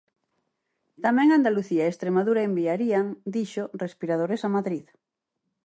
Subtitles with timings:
[1.05, 3.05] Tamén Andalucía e Estremadura enviarían,
[3.35, 4.85] dixo, respiradores a Madrid.